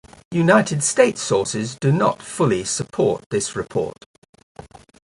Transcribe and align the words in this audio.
United 0.31 0.81
States 0.83 1.21
sources 1.21 1.77
do 1.79 1.91
not 1.91 2.23
fully 2.23 2.63
support 2.63 3.23
this 3.29 3.55
report. 3.55 4.03